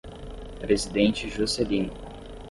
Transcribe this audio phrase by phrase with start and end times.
[0.59, 1.93] Presidente Juscelino